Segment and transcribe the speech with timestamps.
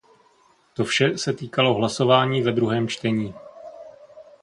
[0.73, 3.33] To vše se týkalo hlasování ve druhém čtení.